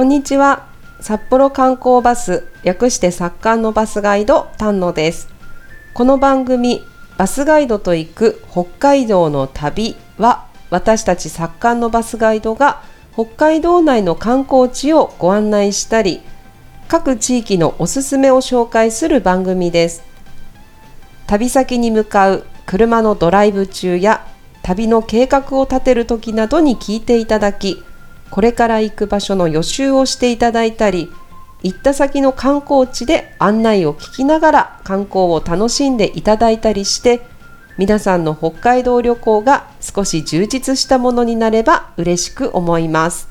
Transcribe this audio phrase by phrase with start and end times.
[0.00, 0.66] こんにちは。
[1.02, 5.28] 札幌観光バス略して札刊のバスガイド丹野です。
[5.92, 6.80] この番組
[7.18, 12.82] バスガイドと行く北海道の旅は私たち札刊のバスガイドが
[13.12, 16.22] 北海道内の観光地をご案内したり
[16.88, 20.02] 各地域のおすすめを紹介する番組です。
[21.26, 24.26] 旅先に向かう車のドライブ中や
[24.62, 27.82] 旅の計画を立てる時などに聞いていただき
[28.30, 31.10] これから行く場所の予習をしていただいたり
[31.62, 37.20] 行った先の観光地で案内を聞きながら観光を楽しんでいただいたりして
[37.76, 43.28] 皆さんの北海道旅行が少し充実したものになれば嬉しく思います。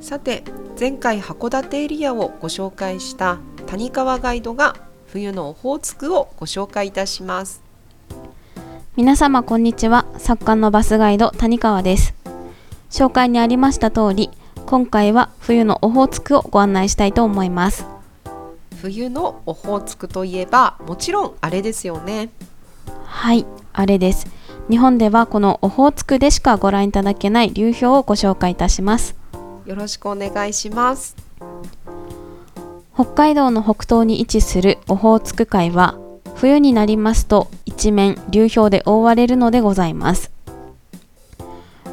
[0.00, 0.42] さて
[0.80, 7.62] 前回函館エリアをご紹介した谷川ガイドが冬のオホーツクをご紹介いたします。
[8.94, 10.04] 皆様こんにちは。
[10.18, 12.14] 作家のバスガイド谷川です。
[12.90, 14.30] 紹介にありました通り
[14.66, 17.86] 今回は冬のオホーツクをご案内したいと思います。
[18.82, 22.28] 冬のオホーツクといえばもちろんあれですよね。
[23.04, 24.26] はいあれです。
[24.68, 29.16] 日本ではこのオホーツクでしかご覧いただけない流氷をご紹介いたします。
[29.64, 31.14] よろしくお願いします
[32.98, 35.96] 北海道の北東に位置するオホーツク海は
[36.34, 40.32] 冬になりますと一面流氷で覆われるのでございます。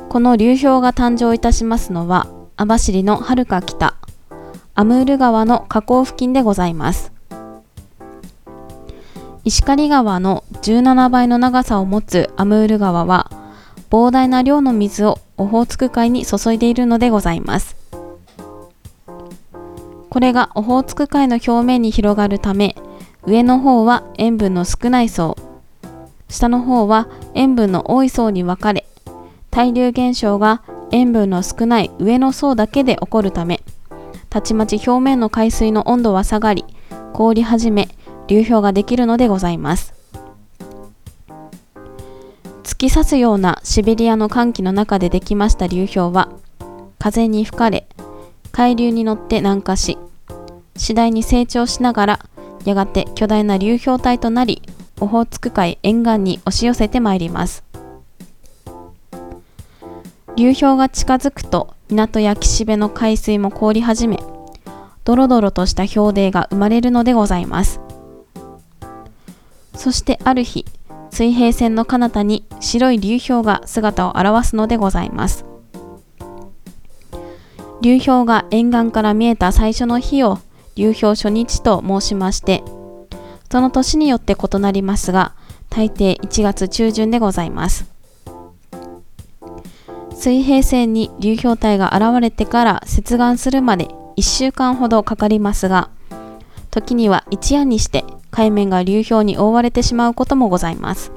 [0.09, 2.25] この流氷が誕生いたしますのは
[2.57, 3.95] 網走のはるか北
[4.73, 7.11] アムール川の河口付近でございます。
[9.43, 13.29] 石狩川の17倍の長さを持つアムール川は
[13.91, 17.84] 膨大な量の水をオホーツク海に注いでいるのでございます。
[20.16, 22.77] これがオホーツク海の表面に広がるため
[23.25, 25.35] 上の方は塩分の少ない層
[26.29, 28.88] 下の方は塩分の多い層に分かれ
[29.51, 30.63] 対流現象が
[30.94, 33.59] 塩分の少ない上の層だけで起こるため
[34.29, 36.63] たちまち表面の海水の温度は下がり
[37.12, 37.89] 凍り始め
[38.29, 39.94] 流氷ができるのでございます。
[42.63, 46.29] 突き刺すようなシベリアの寒気の中でできました流氷は
[47.00, 47.85] 風に吹かれ
[48.53, 49.97] 海流に乗って南下し
[50.78, 52.19] 次第に成長しながら
[52.66, 54.62] やがて巨大な流氷体となり
[55.00, 57.63] オホーツク海沿岸に押し寄せてまいります。
[60.36, 64.19] 流氷が近づくと港や岸辺の海水も凍り始め
[65.06, 67.80] ドロドロとした氷泥が生まれるのでございます。
[69.74, 70.66] そしてある日
[71.12, 75.46] 水平線の彼方に白い流氷が姿を現すのでございます。
[77.81, 80.40] 流氷が沿岸から見えた最初の日を
[80.75, 82.63] 流氷初日と申しまして
[83.52, 85.34] その年によって異なりますが
[85.69, 87.86] 大抵1月中旬でございます。
[90.13, 95.90] 水平線に流氷体が現れてから接岸するまで1週間ほどかかりますが
[96.72, 101.12] 時には一夜にして海面が流氷に覆われてしまうこともございます。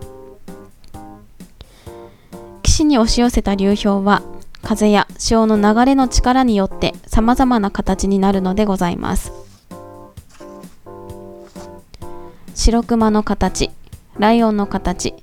[2.63, 4.23] 岸に押し寄せた流氷は
[4.63, 9.48] 風や潮の流れの力によって様々な形になるのでございます。
[12.59, 13.71] 白熊の形
[14.19, 15.15] ライオンの形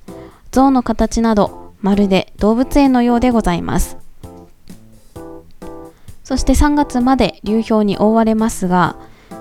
[0.51, 3.97] 象の形などまるで動物園のようでございます。
[6.23, 8.95] そして3月まで流氷に覆われますが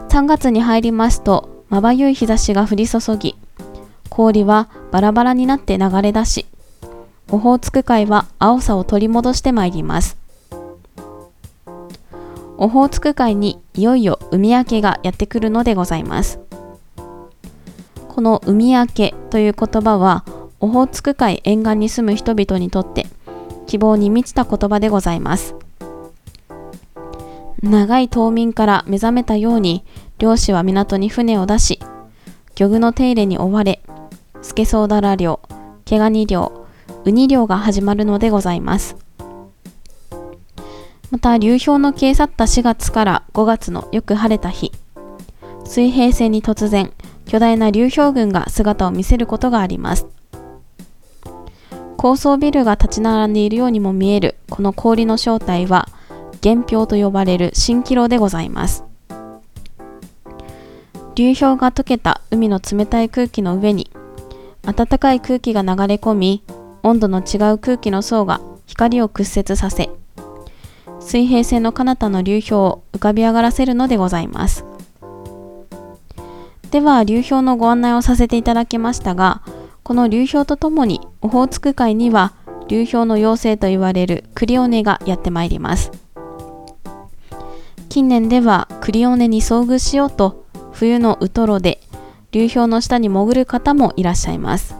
[0.09, 3.37] 3月に入りますとまばゆい日差しが降り注ぎ
[4.11, 6.47] 氷はバラバラになって流れ出し
[7.31, 10.19] オホーツク海は青さを取り戻してまいります。
[12.59, 16.41] オホーツク海にいよいよ海明けがやってくるのでございます。
[18.15, 20.25] この海明けという言葉は
[20.61, 23.09] オホーツク海沿岸に住む人々にとって
[23.67, 25.57] 希望に満ちた言葉でございます。
[27.61, 29.85] 長い冬眠から目覚めたように
[30.19, 31.81] 漁師は港に船を出し
[32.55, 33.83] 漁具の手入れに追われ
[34.43, 35.41] スケソウダラ漁
[35.85, 36.67] 毛ガニ漁
[37.05, 38.97] ウニ漁が始まるのでございます。
[41.11, 44.71] また流氷の消え去った4月から5月のよく晴れた日
[45.65, 46.93] 水平線に突然
[47.27, 50.07] 巨大な流氷群が姿を見せることがあります。
[51.97, 55.89] 高層ビルが立ち並んでいるようにも見えるこの氷の正体は
[56.43, 58.85] 原氷と呼ばれる蜃気楼でございます。
[61.15, 63.91] 流氷が溶けた海の冷たい空気の上に
[64.63, 66.43] 暖かい空気が流れ込み
[66.83, 69.91] 温度の違う空気の層が光を屈折させ
[71.01, 74.65] 水平線の彼方の流氷を浮かび上がらせるのでございます。
[76.75, 79.43] では流氷のご案内をさせていただきましたが
[79.85, 82.33] この流氷とともにオホーツク海には
[82.67, 85.93] 流氷の妖精と言われるクリオネがやってまいります。
[87.89, 91.79] 近年ではクリオネに遭遇しようと冬のウトロで
[92.33, 94.75] 流氷の下に潜る方もいらっしゃいます。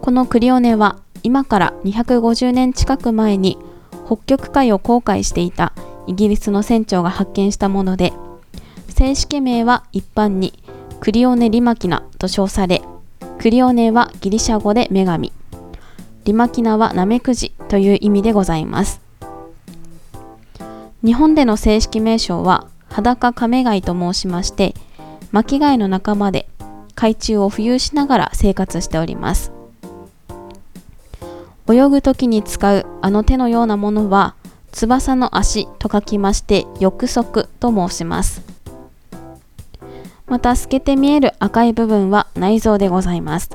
[0.00, 3.58] このクリオネは今から250年近く前に
[4.06, 5.74] 北極海を航海していた
[6.06, 8.14] イギリスの船長が発見したもので
[8.88, 10.52] 正式名は一般に
[11.00, 12.82] クリオネ・リマキナと称され
[13.38, 15.32] クリオネはギリシャ語で女神。
[16.24, 19.02] リマキナはナメクジという意味でございます。
[21.04, 24.74] 日本での正式名称は裸亀貝と申しまして
[25.32, 26.48] 巻貝の仲間で
[26.94, 29.52] 海中を浮遊しながら生活しております。
[31.68, 34.36] 泳ぐ時に使うあの手のようなものは
[34.72, 38.53] 翼の足と書きまして翼足と申します。
[40.34, 43.50] また透けて見える赤い部分は内臓でございます。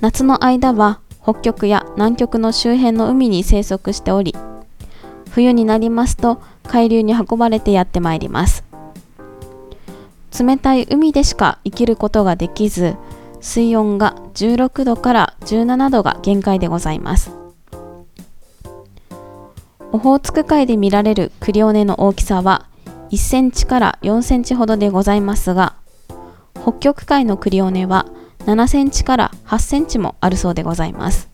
[0.00, 4.34] 夏の間は北極や南極の周辺の海に生息しており
[5.30, 8.64] 冬になりますと海流に運ばれてやってまいります。
[10.40, 12.96] 冷たい海でしか生きることができず
[13.42, 17.32] 水温が16度から17度が限界でございます。
[19.92, 22.67] オホーツク海で見られるクリオネの大きさは
[23.10, 25.76] 1センチから4センチほどでございますが
[26.62, 28.06] 北極海のクリオネは
[28.40, 31.28] 7センチから8センチもあるそうでございます。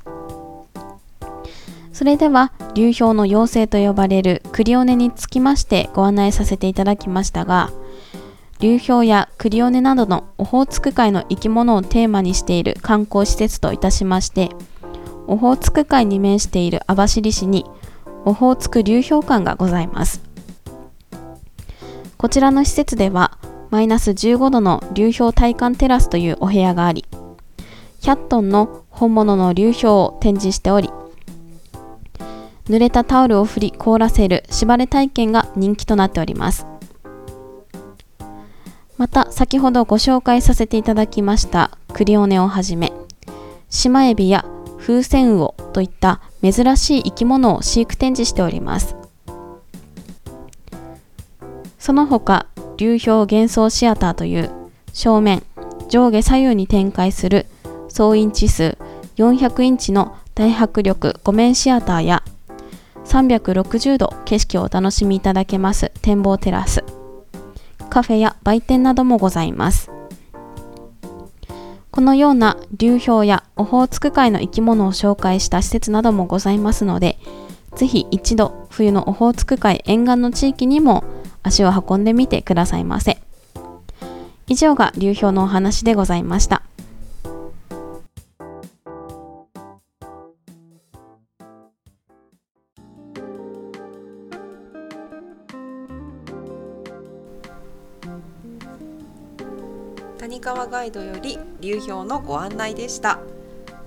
[1.95, 7.71] それでは流氷の妖精と呼ばれるクリオネにつきましてご案内させていただきましたが
[8.59, 14.51] 流氷やクリオネなどのオホーツク海の生き物をテーマにしている観光施設といたしまして
[15.29, 17.65] オホーツク海に面している網走市に
[18.25, 20.24] オホーツク流氷館がございます。
[22.25, 23.37] こちらの施設では
[23.69, 27.05] マイナス15度の流氷体感テラスというお部屋があり
[28.01, 30.89] 100トンの本物の流氷を展示しており
[32.65, 36.65] 濡れたタオルを振り凍らせる縛れ体験が人気となっております。
[38.97, 42.95] また先ほどご紹介させていただきましたクリオネをはじめ
[43.69, 44.47] シマエビや
[44.79, 49.04] 風船魚といった珍しい生き物を飼育展示しております。
[51.85, 52.47] その他
[52.79, 54.51] 流氷幻想シアターという
[54.95, 55.43] 正面
[55.91, 57.45] 上下左右に展開する
[57.89, 58.79] 総インチ数
[59.17, 62.23] 400インチの大迫力5面シアターや
[63.05, 66.83] 360度景色をお楽しみいただけます展望テラス
[67.91, 69.91] カフェや売店などもございます。
[71.91, 77.19] このような流氷やオホーツク海の生き物を紹介した施設などもございますので
[77.77, 81.05] ぜひ一度冬のオホーツク海沿岸の地域にも
[81.45, 83.19] 足を運んでみてくださいませ。
[84.49, 86.63] 以上が流氷のお話でございました。
[100.19, 103.21] 谷川ガイドより流氷のご案内でした。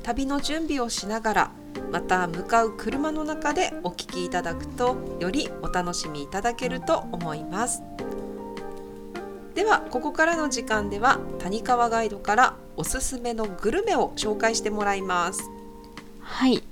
[0.04, 1.52] 旅の準備をしながら
[1.92, 7.82] また向かう車の中でお聞きいただくとよりお楽しみいただけると思います
[9.56, 15.50] ではここからの時間では谷川ガイドからおすすめのグルメを紹介してもらいます
[16.20, 16.64] はい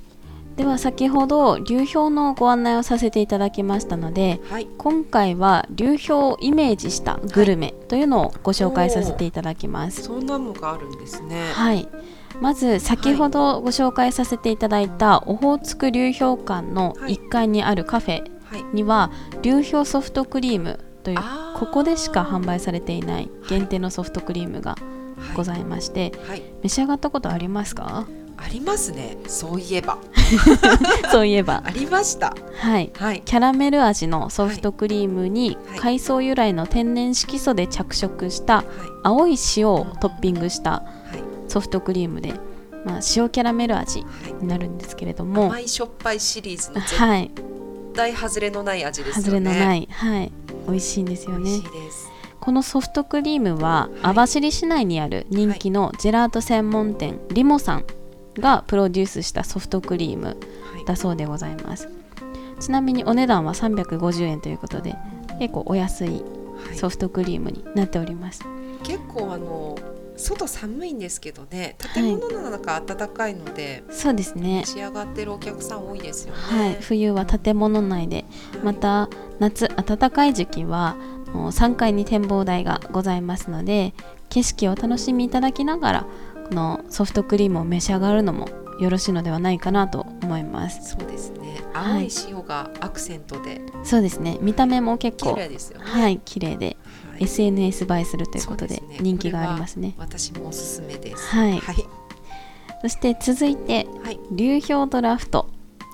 [0.55, 10.03] では先ほど流氷のご案内をさせていただきましたので、はい、今回は流氷をイメージしたグルメというのをご紹介させていただきます。
[10.03, 11.51] そんなのがあるんですね。
[11.51, 11.89] はい。
[12.41, 18.23] まず先ほどご紹介させていただいたオホーツク流氷館の1階にあるカフェ
[18.73, 19.11] には
[19.41, 21.17] 流氷ソフトクリームという
[21.55, 24.75] ここでしか販売されていない限定のソフトクリームが
[25.35, 26.11] ございまして、
[26.63, 28.05] 召し上がったことありますか？
[28.37, 29.17] ありますね。
[29.27, 29.97] そういえば。
[31.11, 31.63] そういえば。
[31.65, 32.35] ありました。
[32.59, 38.63] はい、はい、キャラメル味のソフトクリームに海藻由来の天然色素で着色した
[39.03, 40.83] 青い塩をトッピングした
[41.47, 42.33] ソフトクリームで、
[42.85, 44.05] まあ、塩キャラメル味
[44.41, 46.97] になるんですけれども、甘いしょっぱいシリーズの絶
[47.93, 49.87] 対外れのない味ですよね、外れのない。
[49.91, 50.31] はい。
[50.67, 51.49] 美味しいんですよね。
[52.39, 57.85] このソフトクリームは網走市内にある人気のジェラート専門店、リモさん
[58.39, 60.37] がプロデュースしたソフトクリーム
[60.85, 61.91] だそうでございます、は
[62.59, 64.95] い、ちなみにお値段は350円ということで
[65.39, 66.23] 結構お安い
[66.75, 68.49] ソフトクリームになっております、は
[68.83, 69.77] い、結構あの
[70.17, 74.63] 外寒いんですけどね建物の中暖かいので、はい、そうですね。
[74.65, 78.25] 仕上がってるお客さん多いですよね、はい、冬は建物内で、
[78.63, 80.95] また夏暖かい時期は
[81.33, 83.93] 3階に展望台がございますので
[84.29, 86.07] 景色をお楽しみいただきながら
[86.49, 88.47] このソフトクリームを召し上がるのも
[88.79, 90.91] よろしいのではないかなと思います。
[90.91, 91.61] そうですね。
[91.73, 92.07] 青はい。
[92.07, 93.61] い塩がアクセントで。
[93.83, 94.37] そうですね。
[94.41, 95.85] 見た目も結綺構麗ですよね。
[95.85, 96.65] はい綺麗で。
[96.65, 96.77] はい
[97.19, 99.93] SNS 映えするということで人気がありますね。
[99.97, 101.27] これは私もおすすめです。
[101.27, 101.59] はい。
[101.59, 101.75] はい、
[102.81, 105.49] そして続いてはい、流氷ドラフト。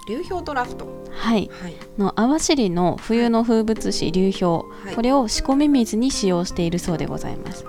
[0.07, 0.87] 流氷ドラフト。
[1.11, 1.49] はい。
[1.61, 1.75] はい。
[1.97, 4.95] の網走の冬の風物詩流氷、はい。
[4.95, 7.65] これを仕込み水に使用しているそうでございます。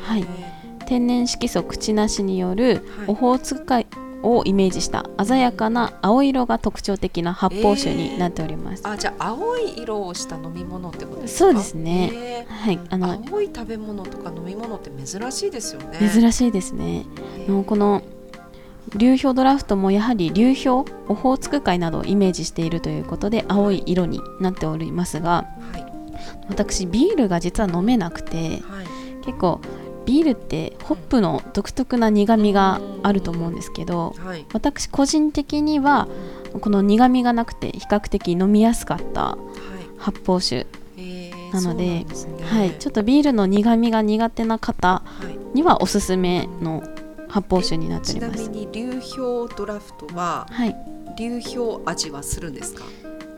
[0.00, 0.24] はい。
[0.86, 3.06] 天然色素口なしによるはい。
[3.08, 3.86] オホーツク海
[4.22, 11.38] をイメージした鮮やかな青色が特徴的な発泡酒になっております、あじゃあ青い色をした飲み物ってことですか？
[11.46, 12.10] そうですね。
[12.12, 15.98] へーはいあの青い食べ物とか飲み物って珍しいですよね。
[15.98, 17.06] 珍しいですね。
[17.48, 18.02] あのこの
[18.96, 25.86] 流氷ドラフトもやはり流氷オホーツク海などをイメージしているということで青い色になっておりますがはい。
[26.48, 29.20] 私ビールが実は飲めなくてはい。
[29.24, 29.60] 結構
[30.06, 34.46] ビールってホップの独特な苦みがあると思うんですけどはい。
[34.52, 36.08] 私個人的には
[36.60, 39.38] この苦みがなくて比較的飲みやすかったはい。
[39.98, 40.66] 発泡酒、
[40.96, 42.44] えーなのでそうなんすね。
[42.44, 45.56] はい、ちょっとビールの苦みが苦手な方はい。
[45.56, 46.82] にはおすすめの
[47.28, 48.50] 発泡酒になっておちなみります。
[48.50, 50.76] に流氷ドラフトははい、
[51.18, 52.84] 流氷味はするんですか？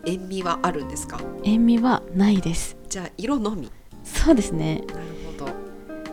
[0.05, 1.21] 塩味はあるんですか？
[1.45, 2.77] 塩味はないです。
[2.89, 3.71] じゃあ色のみ。
[4.05, 4.85] そうですね。
[4.89, 5.01] なる
[5.39, 5.53] ほど。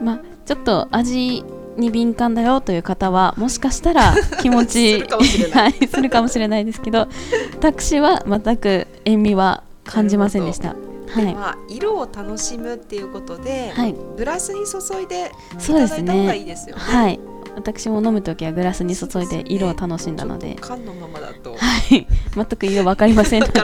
[0.02, 1.44] まあちょっと味
[1.78, 5.62] に敏感だよという方はもしかしたら 気持ちするかもしれない。
[5.62, 7.08] はい、するかもしれないですけど、
[7.54, 10.70] 私は全く塩味は感じませんでした。
[10.70, 11.26] はい。
[11.28, 16.44] でまあ色を楽しむっていうことで、はい、グラスに注いでいそうですただいた方がいね。
[16.46, 16.82] いですよね。
[16.82, 17.20] はい。
[17.56, 21.52] 私も飲むときはグラスに注いで色を楽しんだので、缶のままだと。
[21.52, 21.58] は
[21.96, 23.62] い、全く色わかりません ので、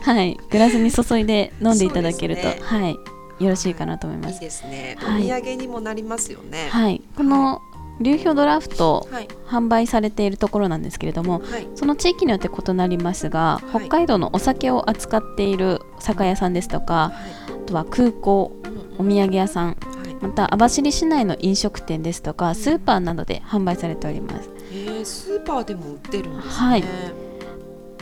[0.00, 2.58] はい、グラスに注いで飲んでいただけると、ね。
[2.62, 2.96] はい、
[3.38, 4.40] よろしいかなと思いまいいす。
[4.40, 4.96] ですね。
[4.98, 6.68] はいお土産にもなりますよね。
[6.70, 7.60] はい、この
[8.00, 17.12] 流氷ドラフトはい販売されているところなんですけれども、はいその地域によって異なりますが、はい北海道のお酒を扱っている酒屋さんですとか、は
[17.48, 19.76] あとは空港、いお土産屋さん、はい
[20.20, 24.48] また網走市内の飲食店ですとかスーパーなどで販売されております。
[24.72, 26.52] えー、スーパーでも売ってるんですね。
[26.52, 26.84] はい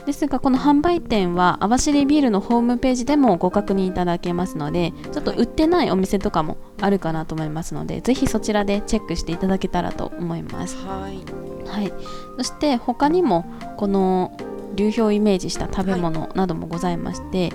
[0.06, 10.76] ですがこの販売店は網走ビールのホームページでもご確認いただけますのでちょっと売ってないお店とかもあるかなと思いますので、ぜひそちらでチェックしていただけたらと思います。
[10.76, 11.24] はい。
[11.66, 11.92] はい、
[12.36, 13.46] そして他にも
[13.78, 14.36] この
[14.74, 17.50] 流氷をイメージした食べ物などもございまして、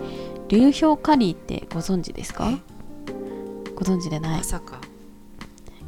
[0.47, 2.49] 流氷カリーってご存知ですか？
[3.75, 4.81] ご存知でないまさか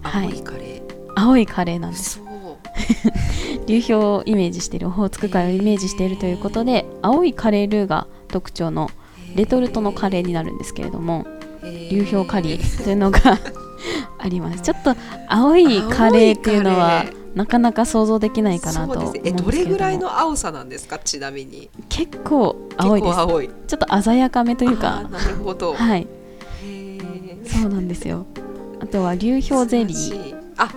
[0.04, 0.82] はい青いカレー。
[1.16, 2.26] 青いカレーなんですそう。
[3.68, 8.90] 流氷をイメージしているオホーツク海をイメージしているということで青いカレールーが特徴の
[9.36, 11.26] レトルトのカレーになるんですけれども
[11.90, 13.20] 流氷カリーというのが
[14.18, 14.62] あります。
[14.62, 14.96] ちょっと
[15.28, 21.00] 青いカレーっていうのはなかなか想像できないかなと思うんどれぐらいの青さなんですか？
[21.00, 21.70] ちなみに。
[21.90, 23.18] 結構青いです。
[23.20, 23.50] 青い。
[23.68, 26.08] ちょっと鮮やかめというあかーなるほど、はい。
[27.46, 28.26] そうなんですよ。
[28.80, 30.36] あとは流氷ゼリー。
[30.58, 30.70] あ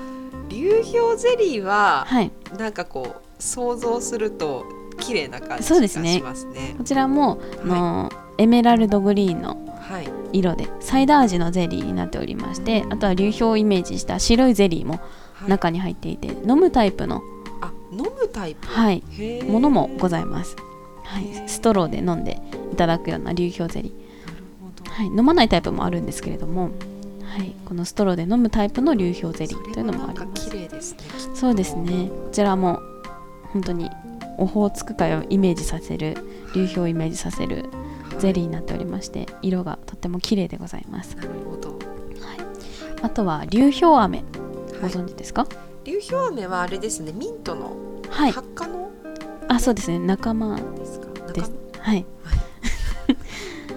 [0.64, 2.32] 流氷ゼリーは、はい。
[2.56, 4.64] なんかこう想像すると
[4.98, 6.14] 綺麗な感じがそうですね。
[6.14, 6.74] しますね。
[6.78, 10.08] こちらも、あのエメラルドグリーンのはい。
[10.32, 14.94] 色でサイダー味のゼリーになっておりましてあとは流氷をイメージした白いゼリーも
[15.34, 15.50] はい。
[15.50, 17.22] 中に入っていて、飲むタイプの、
[17.60, 18.66] あ飲むタイプ？
[18.66, 19.02] はい、
[19.44, 20.56] ものもございます、
[21.04, 21.48] はい。
[21.48, 22.40] ストローで飲んで
[22.72, 26.70] いただくような流氷ゼリー、はい、飲まないタイプもあるんですけれども、
[27.36, 30.48] はい、このストローで飲むタイプの流氷ゼリーというのもあります。
[30.50, 30.98] 綺麗ですね
[31.34, 32.08] そうですね。
[32.08, 32.80] こちらも
[33.52, 33.90] 本当に
[34.38, 36.16] オホーツク海をイメージさせる
[36.54, 37.66] 流氷をイメージさせる
[38.18, 41.16] ゼリーになっておりまして色がとっても綺麗でございます。
[41.16, 41.76] なるほど、
[43.02, 44.24] あとは流氷飴。
[44.80, 45.46] ごはい、存知ですか？
[45.84, 47.12] 流氷飴はあれですね。
[47.12, 47.76] ミントの
[48.10, 48.32] はい。
[48.32, 48.90] 発火の
[49.48, 49.98] あそうですね。
[49.98, 51.32] 仲間ですか？
[51.32, 52.06] です仲はい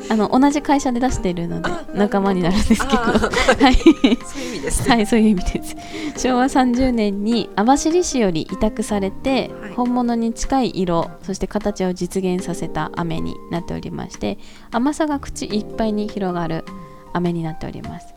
[0.10, 2.98] あの同じ会社で出しているのであ仲間になるんですけど。
[2.98, 3.76] はい。
[3.76, 5.76] そういう意味ですね、はい、そういう意味です。
[6.18, 9.74] 昭和30年に網走市より委託されて、はい。
[9.74, 14.40] 本物に近い色そして形を実現させた飴になっておりまして
[14.72, 16.66] 甘さが口いっぱいに広がる
[17.14, 18.08] 飴になっております。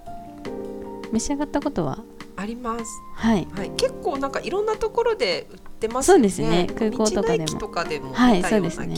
[1.13, 1.99] 召し上がったことは？
[2.37, 2.85] あります。
[3.17, 3.47] はい。
[3.53, 6.31] はい、結構なんかいろんなところで売ってますよね。
[6.31, 6.69] そうですね。
[6.75, 7.47] 空港とかでも。
[7.47, 8.95] とかでもはいそうですね。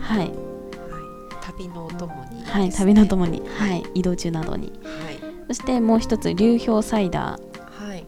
[0.00, 0.32] はい、
[1.46, 2.42] 旅のお供に。
[2.42, 4.72] ね、はい、旅のともに、はい、移動中などに。
[4.82, 7.88] はい、そしてもう一つ流氷サイダー。
[7.88, 8.04] はい、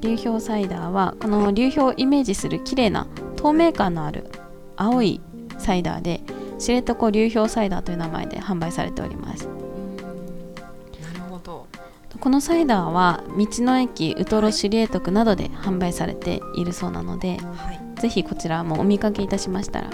[0.00, 4.30] 流氷サイダーはこの流氷をイメージする綺麗な透明感のある
[4.76, 5.20] 青い
[5.58, 6.22] サイダーで
[6.58, 9.46] 知床流氷サイダーという名前で販売されております。
[9.46, 9.52] な
[11.12, 11.66] るほど。
[12.18, 18.00] このサイダーは道の駅ウトロシリエトクなどで販売されているそうなので、はい。
[18.00, 19.90] ぜひこちらもお見かけいたしましたら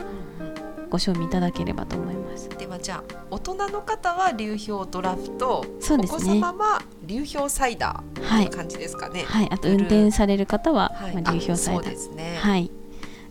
[0.90, 2.49] ご賞味いただければと思います。
[2.50, 6.16] ではじゃあ大人の方は流氷ドラフト、そうですね。
[6.16, 8.47] お子様は流氷サイダーはい。
[8.47, 9.25] という感じですかね。
[9.25, 9.49] はい。
[9.50, 11.90] あとブルー運転される方は、はいまあ、流氷サイダー。
[11.90, 12.38] ですね。
[12.40, 12.71] はい。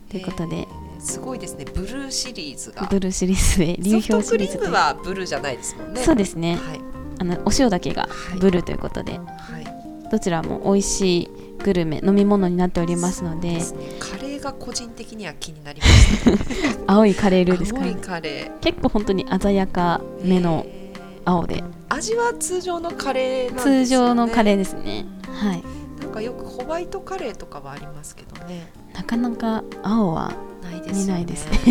[0.09, 0.57] ということで。
[0.57, 1.65] えーすごいですね。
[1.65, 2.87] ブルーシリーズが。
[2.89, 4.71] ブルーシリーズで流氷シリーズという。
[4.71, 6.01] はブルーじゃないですもんね。
[6.01, 6.55] そうですね。
[6.55, 6.79] はい。
[7.19, 8.39] あのお塩だけがはい。
[8.39, 9.19] ブルーということで、は
[9.59, 10.09] い。
[10.09, 11.29] どちらも美味しい
[11.63, 13.49] グルメ飲み物になっておりますので。
[13.49, 13.85] ですね。
[13.99, 16.85] カレーが個人的には気になりました。
[16.93, 20.27] 青いカレールーですか青いねカレ結構本当に鮮やかー。
[20.27, 20.85] めのえー
[21.27, 23.59] 青で味は通常のカレーね。
[23.59, 25.63] 通常のカレーですねはい
[25.99, 28.71] なんかよくホワイトカレーとかはありますけどね。
[28.93, 31.01] なかなか青はないですよね。
[31.01, 31.47] 見ないです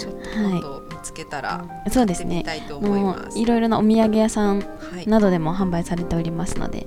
[0.00, 2.44] ちょっと今度見つけたらそうですね
[2.80, 3.12] も。
[3.12, 4.64] ういろいろなお土産屋さんは
[5.00, 5.06] い。
[5.06, 6.86] などでも販売されておりますので、はい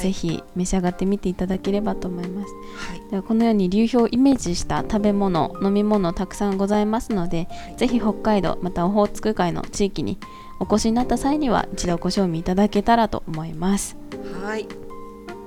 [0.00, 2.52] ぜひ召し上がってみていただければと思います
[2.90, 3.10] はい。
[3.10, 10.18] ではこのように流氷をイメージした食べ物飲み物たくさんございますので、はいぜひ北海道またオホーツク海の地域に
[10.58, 13.96] お越しになった際には一度ご賞味いただけたらと思います
[14.42, 14.66] はい。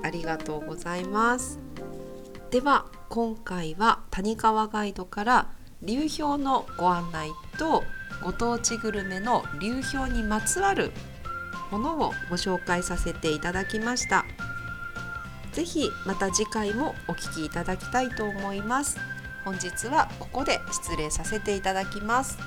[0.04, 1.60] ありがとうございます。
[2.52, 5.48] では今回は谷川ガイドから
[5.82, 7.84] 流氷のご案内と
[8.24, 10.92] ご当地グルメの流氷にまつわる
[11.72, 14.23] ものをご紹介させていただきました。
[15.54, 18.98] ぜひまた次回もお聞きいただきたいと思います。
[19.46, 22.38] 本日はここで失礼させていただきます。